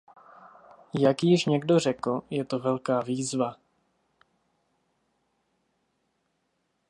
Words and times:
Jak 0.99 1.23
již 1.23 1.45
někdo 1.45 1.79
řekl, 1.79 2.21
je 2.29 2.45
to 2.45 2.59
velká 2.59 2.99
výzva. 3.01 3.55